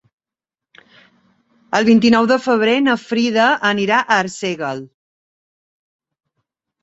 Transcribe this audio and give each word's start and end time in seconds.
El 1.79 1.83
vint-i-nou 1.89 2.29
de 2.31 2.37
febrer 2.45 2.73
na 2.85 2.95
Frida 3.01 3.45
anirà 3.71 3.99
a 4.01 4.17
Arsèguel. 4.23 4.81